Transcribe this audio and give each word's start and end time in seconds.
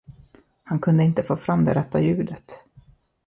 Han 0.63 0.79
kunde 0.79 1.03
inte 1.03 1.23
få 1.23 1.35
fram 1.37 1.65
det 1.65 1.73
rätta 1.73 2.01
ljudet. 2.01 2.63